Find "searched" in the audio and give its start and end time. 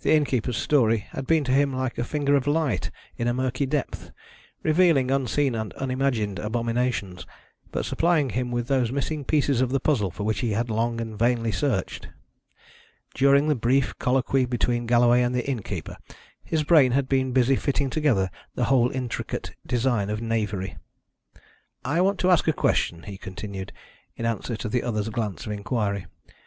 11.52-12.08